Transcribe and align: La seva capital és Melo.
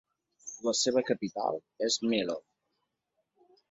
La 0.67 0.73
seva 0.79 1.03
capital 1.11 1.61
és 1.91 2.01
Melo. 2.11 2.43